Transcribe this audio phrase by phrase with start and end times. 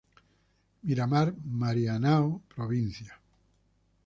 [0.81, 1.31] Miramar,
[1.61, 2.73] Marianao, Prov.